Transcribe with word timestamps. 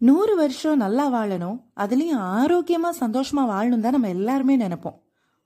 நூறு 0.00 0.34
வருஷம் 0.36 0.82
நல்லா 0.82 1.04
வாழணும் 1.14 1.56
அதுலேயும் 1.82 2.22
ஆரோக்கியமாக 2.40 2.94
சந்தோஷமாக 3.00 3.50
வாழணும் 3.52 3.82
தான் 3.84 3.94
நம்ம 3.96 4.08
எல்லாருமே 4.16 4.54
நினைப்போம். 4.56 4.96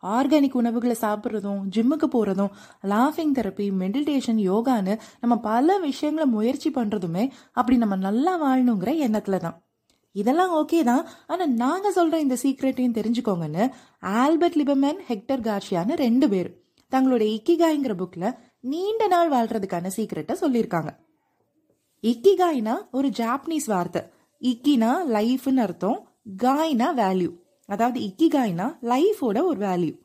ஆர்கானிக் 0.02 0.56
உணவுகளை 0.60 0.96
சாப்பிட்றதும் 1.02 1.62
ஜிம்முக்கு 1.74 2.06
போகிறதும் 2.14 2.52
லாஃபிங் 2.92 3.34
தெரப்பி 3.38 3.66
மெடிடேஷன் 3.82 4.40
யோகான்னு 4.50 4.94
நம்ம 5.22 5.34
பல 5.48 5.78
விஷயங்களை 5.88 6.26
முயற்சி 6.36 6.70
பண்ணுறதுமே 6.78 7.24
அப்படி 7.58 7.76
நம்ம 7.82 7.96
நல்லா 8.06 8.34
வாழணுங்கிற 8.44 8.92
எண்ணத்தில் 9.06 9.44
தான். 9.46 9.56
இதெல்லாம் 10.14 10.52
ஓகே 10.60 10.80
தான். 10.90 11.04
ஆனால் 11.26 11.54
நாங்கள் 11.62 11.96
சொல்கிற 11.98 12.20
இந்த 12.24 12.36
சீக்ரெட்டையும் 12.42 12.96
தெரிஞ்சுக்கோங்கன்னு 12.98 13.64
ஆல்பர்ட் 14.22 14.58
லிபமேன் 14.60 15.00
ஹெக்டர் 15.10 15.44
கார்ஷியான்னு 15.48 15.94
ரெண்டு 16.06 16.28
பேர் 16.34 16.50
தங்களுடைய 16.92 17.28
இக்கிகாய்ங்கிற 17.36 17.94
புக்கில் 18.02 18.34
நீண்ட 18.72 19.06
நாள் 19.14 19.32
வாழ்கிறதுக்கான 19.32 19.90
சீக்ரெட்டை 19.96 20.34
சொல்லியிருக்காங்க. 20.42 20.90
இக்கிகாய்னா 22.04 22.74
ஒரு 22.90 23.08
ஜாப்பனீஸ் 23.20 23.68
வார்த்தை. 23.72 24.02
இக்கினா 24.46 24.90
லைஃப்னு 25.08 25.56
அர்த்தம் 25.56 26.08
காய்னா 26.42 26.88
வேல்யூ 26.96 27.34
அதாவது 27.66 28.00
இக்கிகாய்னா 28.00 28.76
லைஃபோட 28.82 29.42
ஒரு 29.42 29.66
வேல்யூ 29.66 29.98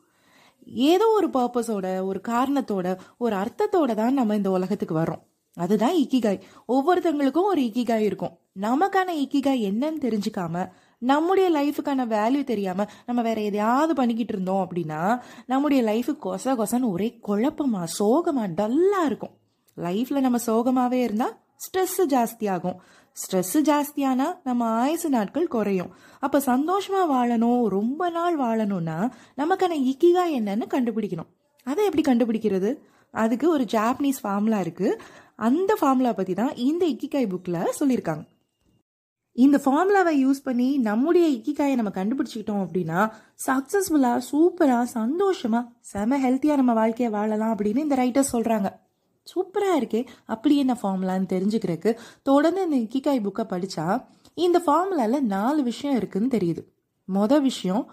ஏதோ 0.66 1.08
ஒரு 1.08 1.28
பர்பஸோட 1.28 2.04
ஒரு 2.04 2.22
காரணத்தோட 2.28 2.98
ஒரு 3.18 3.36
அர்த்தத்தோட 3.36 3.94
தான் 3.94 4.14
நம்ம 4.14 4.36
இந்த 4.36 4.50
உலகத்துக்கு 4.50 4.96
வரோம் 4.96 5.28
அதுதான் 5.54 5.96
இக்கிகாய் 5.96 6.40
ஒவ்வொருத்தவங்களுக்கும் 6.68 7.44
ஒரு 7.44 7.62
இக்கிகாய் 7.62 8.00
இருக்கும். 8.00 8.40
நமக்கான 8.60 9.14
இக்கிகாய் 9.16 9.66
என்னன்னு 9.70 10.00
தெரிஞ்சுக்காம 10.02 10.70
நம்முடைய 10.98 11.52
லைஃபுக்கான 11.52 12.06
வேல்யூ 12.08 12.44
தெரியாம 12.44 12.86
நம்ம 13.06 13.22
வேற 13.22 13.42
எதையாவது 13.42 13.94
பண்ணிக்கிட்டு 13.94 14.34
இருந்தோம் 14.34 14.68
அப்படின்னா 14.68 15.22
நம்முடைய 15.46 15.84
லைஃபு 15.84 16.18
கொச 16.24 16.46
கொசன்னு 16.46 16.92
ஒரே 16.92 17.20
குழப்பமா 17.28 17.84
சோகமா 18.00 18.48
டல்லா 18.56 19.06
இருக்கும். 19.06 19.38
லைஃப்ல 19.78 20.20
நம்ம 20.20 20.38
சோகமாவே 20.46 21.02
இருந்தா 21.02 21.38
ஸ்ட்ரெஸ் 21.58 22.06
ஜாஸ்தியாகும் 22.10 22.76
ஸ்ட்ரெஸ் 23.22 23.54
ஜாஸ்தியானா 23.54 24.28
நம்ம 24.44 24.66
ஆயுசு 24.66 25.10
நாட்கள் 25.10 25.48
குறையும். 25.48 25.92
அப்ப 26.20 26.40
சந்தோஷமா 26.40 27.02
வாழணும் 27.10 27.68
ரொம்ப 27.68 28.10
நாள் 28.10 28.40
வாழணும்னா 28.40 29.12
நமக்கான 29.38 29.78
இக்கிகா 29.92 30.24
என்னன்னு 30.38 30.68
கண்டுபிடிக்கணும். 30.70 31.30
அதை 31.64 31.86
எப்படி 31.86 32.04
கண்டுபிடிக்கிறது? 32.04 32.80
அதுக்கு 33.12 33.50
ஒரு 33.50 33.64
ஜாப்பனீஸ் 33.64 34.20
ஃபார்முலா 34.22 34.60
இருக்கு. 34.60 35.02
அந்த 35.36 35.78
ஃபார்முலா 35.80 36.14
பத்தி 36.14 36.34
தான் 36.34 36.56
இந்த 36.56 36.86
இக்கிகாய் 36.86 37.32
புக்ல 37.34 37.64
சொல்லியிருக்காங்க. 37.80 38.24
இந்த 39.32 39.58
ஃபார்முலாவை 39.66 40.14
யூஸ் 40.26 40.40
பண்ணி 40.44 40.78
நம்முடைய 40.78 41.26
இக்கிக்காயை 41.28 41.76
நம்ம 41.76 41.92
கண்டுபிடிச்சிக்கிட்டோம் 41.96 42.64
அப்படின்னா 42.66 43.12
சக்ஸஸ்ஃபுல்லாக 43.48 44.22
சூப்பராக 44.32 44.84
சந்தோஷமாக 44.84 45.70
செம 45.80 46.18
ஹெல்த்தியாக 46.18 46.56
நம்ம 46.56 46.74
வாழ்க்கையை 46.74 47.14
வாழலாம் 47.14 47.56
அப்படின்னு 47.56 47.78
இந்த 47.78 47.96
ரைட்டர்ஸ் 47.96 48.34
சொல்கிறாங்க 48.34 48.70
சூப்பராக 49.32 49.80
இருக்கே. 49.80 50.02
அப்படி 50.26 50.58
என்ன 50.58 50.74
ஃபார்முலான்னு 50.82 51.32
தெரிஞ்சுக்கிறதுக்கு 51.36 51.94
தொடர்ந்து 52.30 52.64
இந்த 52.68 52.78
இக்கிக்காய் 52.86 53.26
புக்கை 53.28 53.46
படித்தா 53.54 53.88
இந்த 54.34 54.58
ஃபார்முலாவில் 54.66 55.28
நாலு 55.36 55.64
விஷயம் 55.64 55.98
இருக்குதுன்னு 56.00 56.36
தெரியுது. 56.38 56.62
மொதல் 57.08 57.42
விஷயம் 57.42 57.84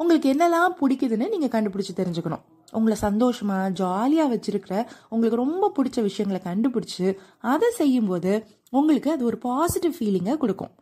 உங்களுக்கு 0.00 0.30
என்னெல்லாம் 0.34 0.76
பிடிக்குதுன்னு 0.80 1.26
நீங்கள் 1.34 1.54
கண்டுபிடிச்சி 1.54 1.92
தெரிஞ்சுக்கணும். 2.00 2.44
உங்களை 2.72 2.96
சந்தோஷமாக 3.04 3.70
ஜாலியாக 3.80 4.30
வச்சுருக்கிற 4.32 4.74
உங்களுக்கு 5.08 5.42
ரொம்ப 5.42 5.70
பிடிச்ச 5.76 6.02
விஷயங்களை 6.08 6.40
கண்டுபிடிச்சி 6.48 7.06
அதை 7.52 7.68
செய்யும்போது 7.80 8.32
உங்களுக்கு 8.70 9.10
அது 9.10 9.24
ஒரு 9.24 9.38
பாசிட்டிவ் 9.38 9.94
ஃபீலிங்கை 9.98 10.36
கொடுக்கும். 10.36 10.72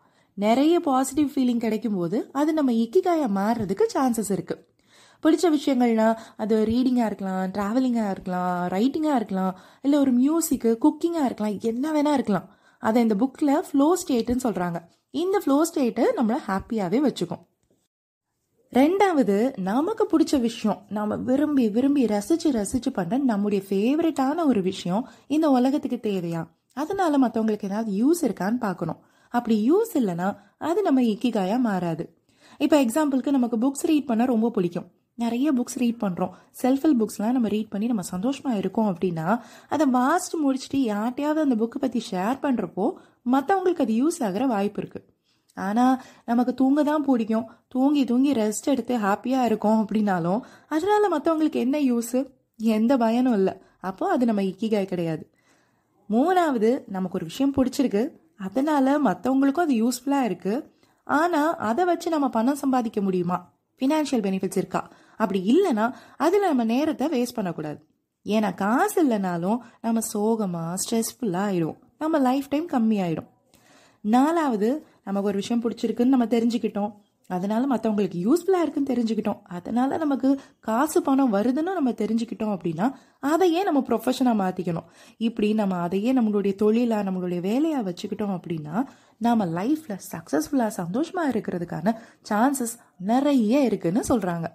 நிறைய 0.45 0.75
பாசிட்டிவ் 0.81 1.29
ஃபீலிங் 1.33 1.65
கிடைக்கும் 1.65 1.99
போது 1.99 2.19
அது 2.33 2.53
நம்ம 2.53 2.73
இக்கிகாயா 2.85 3.29
மாறுறதுக்கு 3.41 3.85
சான்சஸ் 3.95 4.31
இருக்குது 4.37 4.63
பிடிச்ச 5.23 5.45
விஷயங்கள்னா 5.57 6.09
அது 6.37 6.57
ரீடிங்காக 6.65 7.09
இருக்கலாம் 7.11 7.45
ட்ராவலிங்காக 7.57 8.11
இருக்கலாம் 8.11 8.69
ரைட்டிங்காக 8.75 9.19
இருக்கலாம் 9.21 9.55
இல்லை 9.83 9.99
ஒரு 9.99 10.13
மியூசிக்கு 10.13 10.73
குக்கிங்காக 10.85 11.29
இருக்கலாம் 11.29 11.59
என்ன 11.61 11.85
வேணால் 11.93 12.19
இருக்கலாம். 12.19 12.49
அதை 12.83 13.03
இந்த 13.03 13.15
புக்கில் 13.15 13.55
ஃப்ளோ 13.69 13.89
ஸ்டேட்டுன்னு 14.01 14.47
சொல்கிறாங்க 14.49 14.81
இந்த 15.11 15.37
ஃப்ளோ 15.45 15.57
ஸ்டேட்டு 15.71 16.05
நம்மளை 16.17 16.39
ஹாப்பியாகவே 16.49 17.01
வச்சுக்கும். 17.09 17.43
ரெண்டாவது 18.73 19.37
நமக்கு 19.61 20.05
பிடிச்ச 20.13 20.41
விஷயம் 20.41 20.79
நம்ம 20.89 21.17
விரும்பி 21.17 21.65
விரும்பி 21.69 22.07
ரசித்து 22.07 22.51
ரசித்து 22.53 22.91
பண்ணுற 22.91 23.19
நம்முடைய 23.23 23.63
ஃபேவரட்டான 23.69 24.47
ஒரு 24.47 24.63
விஷயம் 24.63 25.09
இந்த 25.27 25.51
உலகத்துக்கு 25.51 25.99
தேவையா? 26.03 26.43
அதனால 26.73 27.19
மற்றவங்களுக்கு 27.19 27.69
ஏதாவது 27.71 27.91
யூஸ் 28.01 28.23
இருக்கான்னு 28.27 28.59
பார்க்கணும். 28.59 29.01
அப்படி 29.35 29.57
யூஸ் 29.71 29.93
இல்லைன்னா 30.01 30.29
அது 30.59 30.83
நம்ம 30.83 31.03
இக்கிகாயாக 31.03 31.59
மாறாது. 31.59 32.05
இப்போ 32.59 32.77
எக்ஸாம்பிளுக்கு 32.85 33.31
நமக்கு 33.31 33.57
புக்ஸ் 33.57 33.87
ரீட் 33.87 34.07
பண்ண 34.07 34.25
ரொம்ப 34.25 34.51
பிடிக்கும். 34.51 34.89
நிறைய 35.15 35.53
புக்ஸ் 35.53 35.79
ரீட் 35.83 36.03
பண்ணுறோம் 36.05 36.33
செல்ஃப் 36.63 36.85
ஹெல்ப் 36.85 37.01
புக்ஸ்லாம் 37.03 37.37
நம்ம 37.37 37.49
ரீட் 37.49 37.69
பண்ணி 37.69 37.87
நம்ம 37.87 38.03
சந்தோஷமாக 38.03 38.57
இருக்கோம் 38.59 38.89
அப்படின்னா 38.93 39.41
அதை 39.69 39.87
வாசிட்டு 39.87 40.43
முடிச்சுட்டு 40.45 40.79
யார்ட்டையாவது 40.93 41.47
அந்த 41.47 41.57
புக்கை 41.63 41.81
பற்றி 41.81 42.03
ஷேர் 42.11 42.39
பண்ணுறப்போ 42.43 42.87
மற்றவங்களுக்கு 43.27 43.85
அது 43.87 43.95
யூஸ் 44.03 44.23
ஆகிற 44.23 44.47
வாய்ப்பு 44.47 44.81
இருக்குது 44.83 45.07
ஆனால் 45.57 45.97
நமக்கு 46.25 46.55
தூங்க 46.55 46.83
தான் 46.83 47.05
பிடிக்கும். 47.05 47.47
தூங்கி 47.69 48.05
தூங்கி 48.05 48.33
ரெஸ்ட் 48.33 48.71
எடுத்து 48.73 48.95
ஹாப்பியாக 48.99 49.45
இருக்கோம் 49.45 49.81
அப்படின்னாலும் 49.83 50.41
அதனால் 50.69 51.13
மற்றவங்களுக்கு 51.15 51.61
என்ன 51.67 51.79
யூஸு 51.79 52.21
எந்த 52.61 52.97
பயனும் 52.97 53.35
இல்லை. 53.35 53.55
அப்போ 53.81 54.11
அது 54.11 54.25
நம்ம 54.27 54.43
இக்கிகாய் 54.43 54.93
கிடையாது. 54.93 55.25
மூணாவது 56.11 56.71
நமக்கு 56.87 57.19
ஒரு 57.19 57.25
விஷயம் 57.25 57.55
பிடிச்சிருக்கு. 57.57 58.03
அதனால் 58.37 58.93
மற்றவங்களுக்கும் 59.09 59.67
அது 59.67 59.77
யூஸ்ஃபுல்லாக 59.83 60.29
இருக்குது 60.31 60.65
ஆனால் 61.07 61.53
அதை 61.57 61.85
வச்சு 61.85 62.09
நம்ம 62.11 62.29
பணம் 62.29 62.63
சம்பாதிக்க 62.63 63.01
முடியுமா? 63.01 63.39
ஃபினான்ஷியல் 63.79 64.25
பெனிஃபிட்ஸ் 64.27 64.57
இருக்கா? 64.57 64.91
அப்படி 65.17 65.41
இல்லைன்னா 65.55 65.93
அதில் 66.17 66.41
நம்ம 66.41 66.65
நேரத்தை 66.65 67.07
வேஸ்ட் 67.07 67.35
பண்ணக்கூடாது. 67.35 67.85
ஏன்னா 68.25 68.55
காசு 68.55 69.09
இல்லைனாலும் 69.09 69.59
நம்ம 69.81 70.01
சோகமாக 70.01 70.83
ஸ்ட்ரெஸ்ஃபுல்லாக 70.83 71.47
ஆயிடும் 71.49 71.79
நம்ம 71.99 72.19
லைஃப் 72.19 72.49
டைம் 72.49 72.69
கம்மியாயிடும். 72.69 73.29
நாலாவது 74.01 74.87
நமக்கு 75.05 75.29
ஒரு 75.29 75.39
விஷயம் 75.39 75.63
பிடிச்சிருக்குன்னு 75.63 76.15
நம்ம 76.15 76.25
தெரிஞ்சுக்கிட்டோம். 76.25 76.93
அதனால 77.31 77.77
மற்றவங்களுக்கு 77.77 78.19
யூஸ்ஃபுல்லாக 78.27 78.63
இருக்குன்னு 78.63 78.91
தெரிஞ்சுக்கிட்டோம். 78.93 79.41
அதனால 79.45 79.97
நமக்கு 79.97 80.41
காசு 80.61 81.03
பணம் 81.03 81.33
வருதுன்னு 81.33 81.75
நம்ம 81.75 81.91
தெரிஞ்சுக்கிட்டோம் 81.91 82.55
அப்படின்னா 82.55 82.93
அதையே 83.19 83.63
நம்ம 83.63 83.83
ப்ரொஃபஷனாக 83.89 84.41
மாற்றிக்கணும் 84.43 84.89
இப்படி 85.17 85.55
நம்ம 85.55 85.77
அதையே 85.77 86.13
நம்மளுடைய 86.13 86.55
தொழிலாக 86.55 87.11
நம்மளுடைய 87.11 87.41
வேலையாக 87.41 87.91
வச்சுக்கிட்டோம் 87.91 88.37
அப்படின்னா 88.39 88.85
நாம் 89.19 89.41
லைஃப்பில் 89.41 90.05
சக்ஸஸ்ஃபுல்லாக 90.13 90.67
சந்தோஷமாக 90.67 91.31
இருக்கிறதுக்கான 91.31 91.97
சான்சஸ் 92.29 92.77
நிறைய 92.97 93.69
இருக்குதுன்னு 93.69 94.05
சொல்கிறாங்க 94.09 94.47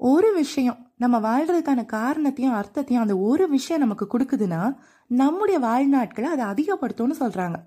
ஒரு 0.00 0.28
விஷயம் 0.32 0.78
நம்ம 0.96 1.16
வாழ்கிறதுக்கான 1.26 1.80
காரணத்தையும் 1.96 2.54
அர்த்தத்தையும் 2.58 3.02
அந்த 3.02 3.14
ஒரு 3.30 3.44
விஷயம் 3.48 3.82
நமக்கு 3.84 4.06
கொடுக்குதுன்னா 4.12 4.60
நம்முடைய 5.10 5.56
வாழ்நாட்களை 5.66 6.28
அதை 6.34 6.44
அதிகப்படுத்தும்னு 6.52 7.16
சொல்கிறாங்க 7.22 7.58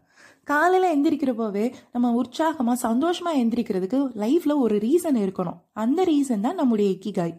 காலையில் 0.44 0.88
எந்திரிக்கிறப்போவே 0.94 1.66
நம்ம 1.92 2.12
உற்சாகமாக 2.22 2.78
சந்தோஷமாக 2.86 3.42
எந்திரிக்கிறதுக்கு 3.44 4.00
லைஃப்பில் 4.24 4.62
ஒரு 4.64 4.76
ரீசன் 4.78 5.20
இருக்கணும். 5.24 5.60
அந்த 5.84 6.00
ரீசன் 6.04 6.46
தான் 6.46 6.60
நம்முடைய 6.62 6.88
இக்கிகாய். 6.96 7.36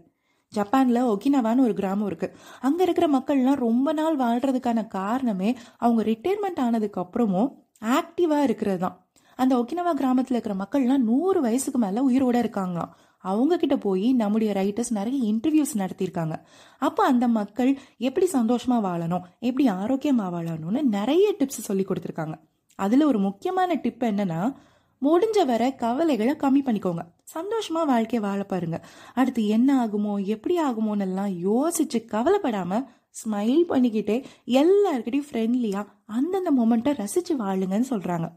ஜப்பானில் 0.53 1.09
ஒகினவான்னு 1.12 1.65
ஒரு 1.66 1.75
கிராமம் 1.81 2.09
இருக்குது 2.11 2.37
அங்கே 2.61 2.82
இருக்கிற 2.82 3.06
மக்கள்லாம் 3.16 3.62
ரொம்ப 3.66 3.93
நாள் 3.93 4.16
வாழ்கிறதுக்கான 4.16 4.87
காரணமே 4.99 5.50
அவங்க 5.78 6.03
ரிட்டையர்மெண்ட் 6.11 6.62
ஆனதுக்கு 6.66 7.00
அப்புறமும் 7.05 7.50
ஆக்டிவாக 7.99 8.47
இருக்கிறது 8.49 8.78
தான். 8.78 8.97
அந்த 9.38 9.53
ஒகினவா 9.61 9.93
கிராமத்தில் 10.00 10.37
இருக்கிற 10.37 10.56
மக்கள்லாம் 10.62 11.06
நூறு 11.11 11.38
வயசுக்கு 11.41 11.78
மேலே 11.78 12.00
உயிரோட 12.09 12.37
இருக்காங்களாம். 12.44 12.93
அவங்க 13.24 13.56
கிட்ட 13.56 13.76
போய் 13.76 14.06
நம்முடைய 14.12 14.50
ரைட்டர்ஸ் 14.52 14.90
நிறைய 14.90 15.18
இன்டர்வியூஸ் 15.32 15.76
நடத்தியிருக்காங்க. 15.76 16.36
அப்போ 16.78 17.04
அந்த 17.04 17.28
மக்கள் 17.28 17.72
எப்படி 17.98 18.26
சந்தோஷமா 18.32 18.76
வாழணும் 18.86 19.24
எப்படி 19.40 19.66
ஆரோக்கியமா 19.70 20.26
வாழணும்னு 20.36 20.82
நிறைய 20.82 21.34
டிப்ஸ் 21.38 21.64
சொல்லி 21.68 21.84
கொடுத்துருக்காங்க. 21.84 22.34
அதில் 22.74 23.04
ஒரு 23.04 23.18
முக்கியமான 23.18 23.74
டிப் 23.74 24.02
என்னன்னா 24.02 24.54
முடிஞ்ச 25.02 25.46
வரை 25.46 25.74
கவலைகளை 25.74 26.34
கம்மி 26.34 26.66
பண்ணிக்கோங்க. 26.66 27.02
சந்தோஷமா 27.34 27.80
வாழ்க்கையை 27.86 28.30
வாழ 28.30 28.44
பாருங்க. 28.44 28.78
அடுத்து 29.14 29.46
என்ன 29.46 29.86
ஆகுமோ 29.86 30.24
எப்படி 30.24 30.54
ஆகுமோன்னெல்லாம் 30.62 31.32
யோசிச்சு 31.46 31.98
கவலைப்படாம 32.12 32.84
ஸ்மைல் 33.18 33.64
பண்ணிக்கிட்டே 33.68 34.16
எல்லாருக்கிட்டையும் 34.46 35.28
ஃப்ரெண்ட்லியா 35.30 35.86
அந்தந்த 36.06 36.50
மொமெண்ட்டை 36.58 36.92
ரசிச்சு 36.94 37.32
வாழுங்கன்னு 37.38 37.90
சொல்றாங்க. 37.90 38.28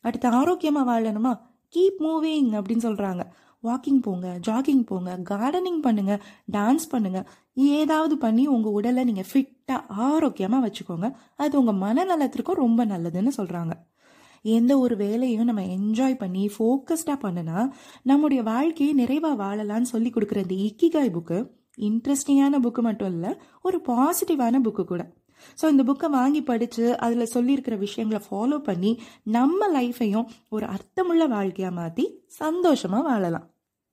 அடுத்து 0.00 0.28
ஆரோக்கியமா 0.30 0.82
வாழணுமா? 0.86 1.32
கீப் 1.74 1.98
மூவிங் 1.98 2.50
அப்படின்னு 2.56 2.84
சொல்றாங்க. 2.88 3.22
வாக்கிங் 3.68 4.00
போங்க 4.06 4.28
ஜாகிங் 4.48 4.84
போங்க 4.90 5.10
கார்டனிங் 5.30 5.80
பண்ணுங்க 5.86 6.14
டான்ஸ் 6.52 6.86
பண்ணுங்க. 6.92 7.20
ஏதாவது 7.54 8.14
பண்ணி 8.24 8.46
உங்க 8.54 8.68
உடலை 8.78 9.04
நீங்க 9.04 9.24
ஃபிட்டா 9.30 9.76
ஆரோக்கியமா 10.08 10.60
வச்சுக்கோங்க. 10.66 11.08
அது 11.36 11.54
உங்க 11.62 11.74
மனநலத்திற்கும் 11.84 12.62
ரொம்ப 12.64 12.86
நல்லதுன்னு 12.86 13.32
சொல்றாங்க. 13.40 13.74
எந்த 14.44 14.72
ஒரு 14.78 14.94
வேலையும் 14.96 15.48
நம்ம 15.50 15.62
என்ஜாய் 15.76 16.20
பண்ணி 16.22 16.42
ஃபோக்கஸ்டாக 16.56 17.18
பண்ணுனா 17.22 17.60
நம்முடைய 18.02 18.40
வாழ்க்கையை 18.50 18.92
நிறைவாக 18.94 19.40
வாழலாம்னு 19.42 19.92
சொல்லி 19.94 20.10
கொடுக்குற 20.10 20.40
இந்த 20.44 20.56
இக்கிகாய் 20.66 21.14
புக்கு 21.16 21.38
இன்ட்ரெஸ்டிங்கான 21.88 22.60
புக்கு 22.66 22.82
மட்டும் 22.88 23.12
இல்லை 23.14 23.30
ஒரு 23.62 23.78
பாசிட்டிவான 23.88 24.60
புக்கு 24.66 24.84
கூட. 24.84 25.04
ஸோ 25.60 25.64
இந்த 25.72 25.82
புக்கை 25.88 26.08
வாங்கி 26.10 26.40
படித்து 26.42 26.84
அதில் 26.98 27.32
சொல்லியிருக்கிற 27.34 27.74
விஷயங்களை 27.78 28.20
ஃபாலோ 28.26 28.58
பண்ணி 28.68 28.92
நம்ம 29.36 29.68
லைஃப்பையும் 29.78 30.30
ஒரு 30.48 30.66
அர்த்தமுள்ள 30.66 31.26
வாழ்க்கையாக 31.34 31.76
மாற்றி 31.80 32.04
சந்தோஷமாக 32.40 33.06
வாழலாம். 33.08 33.46